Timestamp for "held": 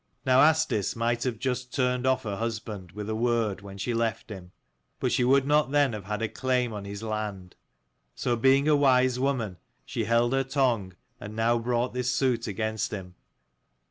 10.05-10.33